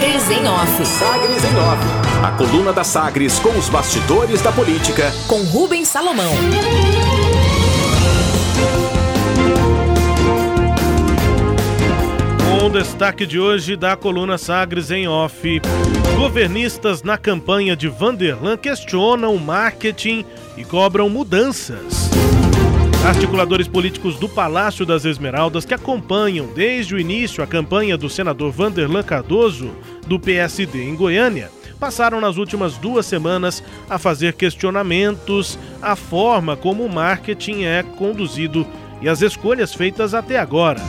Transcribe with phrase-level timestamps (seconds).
[0.00, 0.86] Sagres em Off.
[0.86, 2.24] Sagres em Off.
[2.24, 5.12] A coluna da Sagres com os bastidores da política.
[5.28, 6.32] Com Rubens Salomão.
[12.48, 15.60] Com o destaque de hoje da coluna Sagres em Off.
[16.16, 20.24] Governistas na campanha de Vanderlan questionam o marketing
[20.56, 22.08] e cobram mudanças.
[23.04, 28.52] Articuladores políticos do Palácio das Esmeraldas que acompanham desde o início a campanha do senador
[28.52, 29.70] Vanderlan Cardoso,
[30.06, 36.84] do PSD em Goiânia, passaram nas últimas duas semanas a fazer questionamentos à forma como
[36.84, 38.66] o marketing é conduzido
[39.00, 40.80] e as escolhas feitas até agora.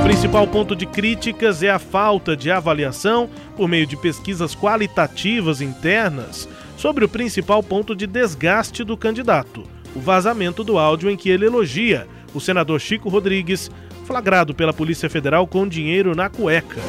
[0.00, 5.60] O principal ponto de críticas é a falta de avaliação por meio de pesquisas qualitativas
[5.60, 11.30] internas sobre o principal ponto de desgaste do candidato o vazamento do áudio em que
[11.30, 13.70] ele elogia o senador Chico Rodrigues,
[14.04, 16.80] flagrado pela Polícia Federal com dinheiro na cueca.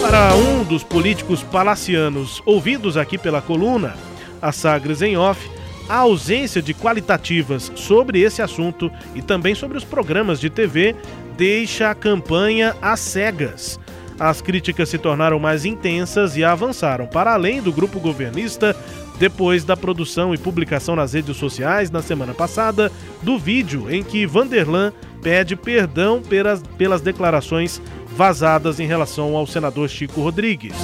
[0.00, 3.96] Para um dos políticos palacianos ouvidos aqui pela coluna,
[4.40, 5.48] a Sagres em Off,
[5.88, 10.94] a ausência de qualitativas sobre esse assunto e também sobre os programas de TV
[11.36, 13.80] deixa a campanha às cegas.
[14.18, 18.76] As críticas se tornaram mais intensas e avançaram para além do grupo governista
[19.18, 22.90] depois da produção e publicação nas redes sociais na semana passada
[23.22, 27.82] do vídeo em que Vanderlan pede perdão pelas, pelas declarações
[28.16, 30.74] vazadas em relação ao senador Chico Rodrigues.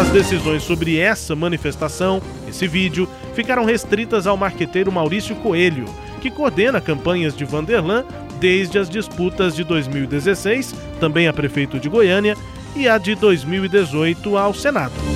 [0.00, 5.86] As decisões sobre essa manifestação, esse vídeo, ficaram restritas ao marqueteiro Maurício Coelho,
[6.20, 8.04] que coordena campanhas de Vanderlan
[8.38, 12.36] desde as disputas de 2016, também a prefeito de Goiânia,
[12.74, 15.15] e a de 2018 ao Senado.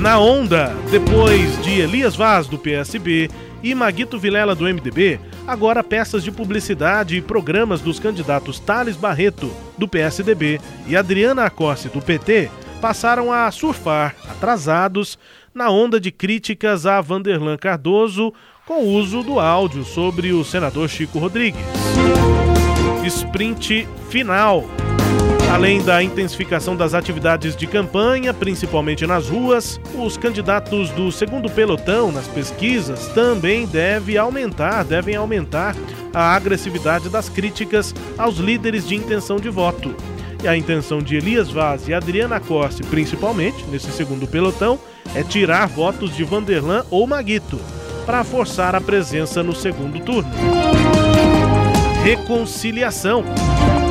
[0.00, 3.28] Na onda, depois de Elias Vaz do PSB
[3.62, 9.54] e Maguito Vilela do MDB, agora peças de publicidade e programas dos candidatos Thales Barreto
[9.76, 15.18] do PSDB e Adriana Acossi do PT passaram a surfar, atrasados,
[15.52, 18.32] na onda de críticas a Vanderlan Cardoso
[18.66, 21.60] com o uso do áudio sobre o senador Chico Rodrigues.
[23.04, 24.64] Sprint final.
[25.50, 32.12] Além da intensificação das atividades de campanha, principalmente nas ruas, os candidatos do segundo pelotão
[32.12, 35.74] nas pesquisas também devem aumentar, devem aumentar
[36.14, 39.94] a agressividade das críticas aos líderes de intenção de voto.
[40.42, 44.78] E a intenção de Elias Vaz e Adriana Corse, principalmente, nesse segundo pelotão,
[45.16, 47.60] é tirar votos de Vanderlan ou Maguito,
[48.06, 50.30] para forçar a presença no segundo turno.
[52.04, 53.24] Reconciliação.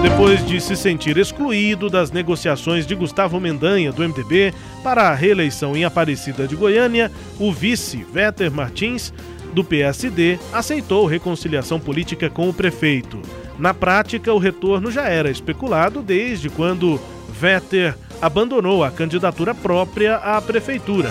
[0.02, 5.76] Depois de se sentir excluído das negociações de Gustavo Mendanha, do MDB, para a reeleição
[5.76, 9.14] em Aparecida de Goiânia, o vice, Véter Martins,
[9.54, 13.22] do PSD, aceitou reconciliação política com o prefeito.
[13.58, 17.00] Na prática, o retorno já era especulado desde quando
[17.30, 21.10] Véter abandonou a candidatura própria à prefeitura.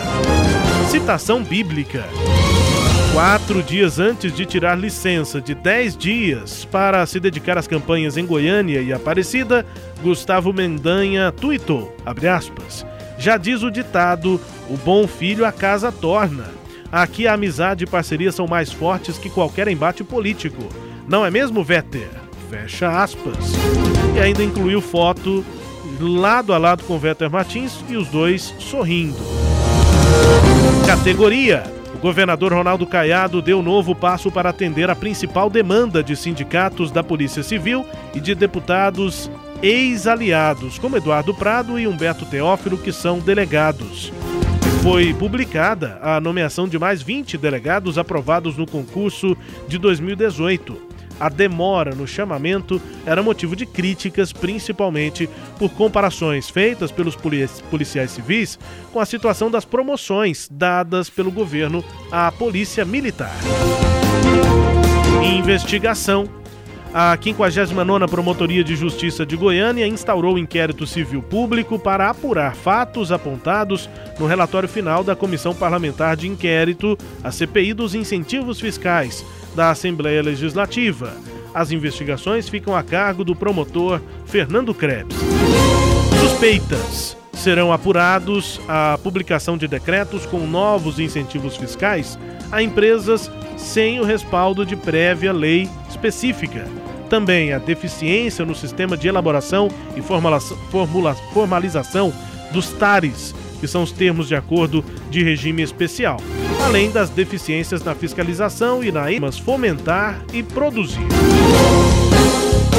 [0.90, 2.04] Citação bíblica.
[3.12, 8.24] Quatro dias antes de tirar licença de 10 dias para se dedicar às campanhas em
[8.24, 9.66] Goiânia e Aparecida,
[10.02, 12.86] Gustavo Mendanha tuitou, aspas,
[13.18, 16.44] já diz o ditado, o bom filho a casa torna.
[16.92, 20.62] Aqui a amizade e parceria são mais fortes que qualquer embate político.
[21.06, 22.08] Não é mesmo, Vetter?
[22.48, 23.36] Fecha aspas.
[24.16, 25.44] E ainda incluiu foto
[26.00, 29.18] lado a lado com Vetter Martins e os dois sorrindo.
[30.86, 36.92] Categoria o governador Ronaldo Caiado deu novo passo para atender a principal demanda de sindicatos
[36.92, 39.28] da Polícia Civil e de deputados
[39.60, 44.12] ex-aliados, como Eduardo Prado e Humberto Teófilo, que são delegados.
[44.80, 51.94] Foi publicada a nomeação de mais 20 delegados aprovados no concurso de 2018 a demora
[51.94, 58.58] no chamamento era motivo de críticas, principalmente por comparações feitas pelos policiais civis
[58.92, 63.34] com a situação das promoções dadas pelo governo à Polícia Militar.
[65.22, 66.28] Investigação.
[66.92, 73.90] A 59ª Promotoria de Justiça de Goiânia instaurou inquérito civil público para apurar fatos apontados
[74.18, 79.22] no relatório final da Comissão Parlamentar de Inquérito, a CPI dos Incentivos Fiscais,
[79.58, 81.12] da Assembleia Legislativa.
[81.52, 85.16] As investigações ficam a cargo do promotor Fernando Krebs.
[86.20, 92.16] Suspeitas serão apurados a publicação de decretos com novos incentivos fiscais
[92.52, 96.64] a empresas sem o respaldo de prévia lei específica.
[97.10, 100.00] Também a deficiência no sistema de elaboração e
[101.32, 102.12] formalização
[102.52, 106.18] dos TARES, que são os termos de acordo de regime especial
[106.64, 111.06] além das deficiências na fiscalização e na mas fomentar e produzir.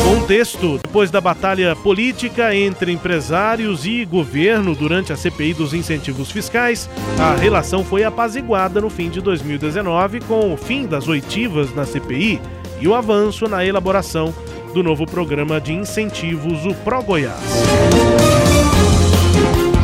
[0.04, 6.90] Contexto: depois da batalha política entre empresários e governo durante a CPI dos incentivos fiscais,
[7.20, 12.42] a relação foi apaziguada no fim de 2019 com o fim das oitivas na CPI
[12.80, 14.34] e o avanço na elaboração
[14.74, 17.40] do novo programa de incentivos, o Pro Goiás.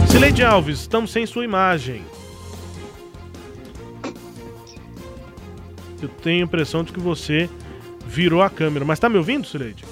[0.09, 2.03] Sileide Alves, estamos sem sua imagem.
[6.05, 7.49] Eu tenho a impressão de que você
[8.05, 8.85] virou a câmera.
[8.85, 9.83] Mas tá me ouvindo, Sileide?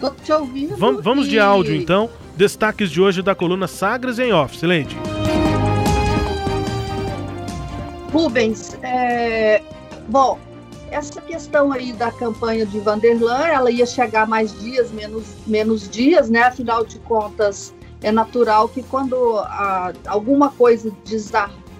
[0.00, 0.76] Tô te ouvindo.
[0.76, 2.08] Vamos, vamos de áudio, então.
[2.36, 4.56] Destaques de hoje da coluna Sagres em Off.
[4.56, 4.96] Sileide.
[8.12, 9.62] Rubens, é...
[10.08, 10.38] bom,
[10.90, 16.30] essa questão aí da campanha de Vanderlan, ela ia chegar mais dias, menos, menos dias,
[16.30, 16.44] né?
[16.44, 20.90] Afinal de contas, é natural que quando a, alguma coisa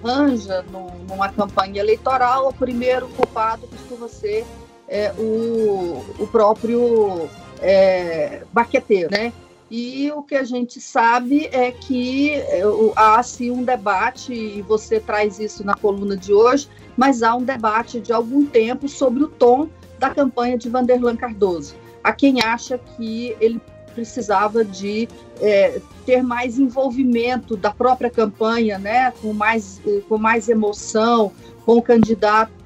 [0.03, 4.45] desarranja no, numa campanha eleitoral, o primeiro culpado costuma ser
[4.89, 7.29] é, o, o próprio
[7.61, 9.33] é, baqueteiro, né?
[9.71, 12.63] E o que a gente sabe é que é,
[12.97, 17.43] há sim um debate, e você traz isso na coluna de hoje, mas há um
[17.43, 19.69] debate de algum tempo sobre o tom
[19.99, 21.75] da campanha de Vanderlan Cardoso.
[22.03, 23.61] Há quem acha que ele
[23.99, 25.09] precisava de
[25.41, 31.33] é, ter mais envolvimento da própria campanha, né, com mais, com mais emoção,
[31.67, 32.57] com o candidato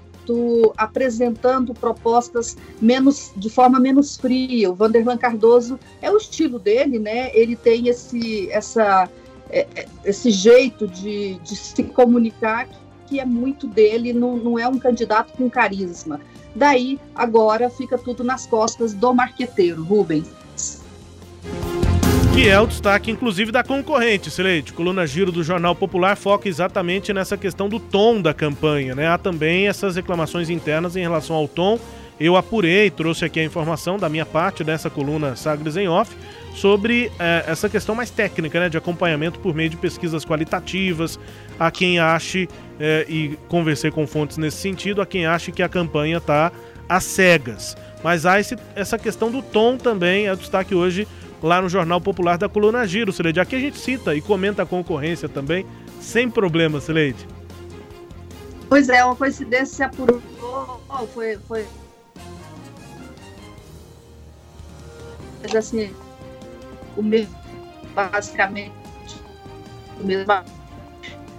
[0.77, 4.71] apresentando propostas menos de forma menos fria.
[4.71, 7.31] O Vanderlan Cardoso é o estilo dele, né?
[7.35, 9.11] Ele tem esse essa
[9.51, 12.69] é, é, esse jeito de, de se comunicar
[13.09, 16.21] que é muito dele, não, não é um candidato com carisma.
[16.55, 20.31] Daí, agora, fica tudo nas costas do marqueteiro, Rubens
[22.35, 24.73] que é o destaque, inclusive, da concorrente, Sileide.
[24.73, 29.07] Coluna Giro do Jornal Popular foca exatamente nessa questão do tom da campanha, né?
[29.07, 31.79] Há também essas reclamações internas em relação ao tom.
[32.19, 36.17] Eu apurei, trouxe aqui a informação da minha parte dessa coluna Sagres em Off
[36.55, 38.71] sobre eh, essa questão mais técnica, né?
[38.71, 41.21] De acompanhamento por meio de pesquisas qualitativas.
[41.61, 42.49] A quem ache,
[42.81, 46.51] eh, e conversei com fontes nesse sentido, a quem ache que a campanha está
[46.89, 47.77] às cegas.
[48.03, 51.07] Mas há esse, essa questão do tom também, é o destaque hoje
[51.43, 53.41] lá no Jornal Popular da Coluna Giro, Sileide.
[53.41, 55.67] Aqui a gente cita e comenta a concorrência também,
[56.01, 57.27] sem problema, Sileide.
[58.69, 60.23] Pois é, uma coincidência se apurou,
[61.13, 61.67] foi, foi...
[65.43, 65.91] Mas assim,
[66.97, 67.35] o mesmo,
[67.95, 68.73] basicamente,
[70.01, 70.33] o mesmo...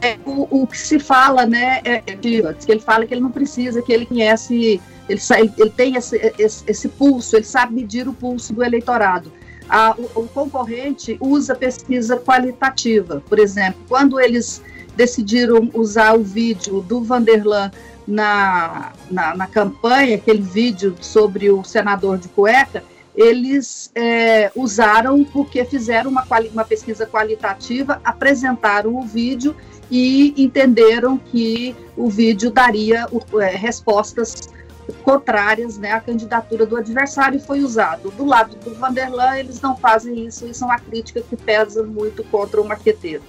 [0.02, 3.82] É, o, o que se fala, né, é, que ele fala que ele não precisa,
[3.82, 5.22] que ele conhece, ele,
[5.58, 9.32] ele tem esse, esse, esse pulso, ele sabe medir o pulso do eleitorado
[9.70, 13.22] a, o, o, concorrente usa pesquisa qualitativa.
[13.28, 14.62] Por exemplo, quando eles
[14.96, 17.72] decidiram usar o vídeo do Vanderlan
[18.08, 22.84] na, na, na campanha, aquele vídeo sobre o senador de cueca,
[23.16, 29.56] eles é, usaram porque fizeram uma, uma pesquisa qualitativa, apresentaram o vídeo
[29.90, 33.06] e entenderam que o vídeo daria
[33.40, 34.50] é, respostas
[35.04, 38.12] contrárias né, à candidatura do adversário foi usado.
[38.12, 42.24] Do lado do Vanderlan, eles não fazem isso, isso é uma crítica que pesa muito
[42.26, 43.24] contra o marqueteiro.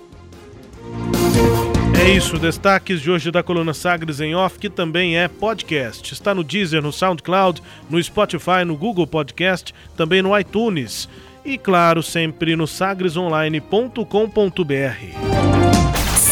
[2.00, 6.12] É isso, destaques de hoje da coluna Sagres em Off, que também é podcast.
[6.12, 11.08] Está no Deezer, no SoundCloud, no Spotify, no Google Podcast, também no iTunes.
[11.44, 15.43] E claro, sempre no sagresonline.com.br.